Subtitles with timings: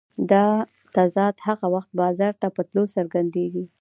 [0.31, 0.47] دا
[0.95, 3.63] تضاد هغه وخت بازار ته په تلو څرګندېږي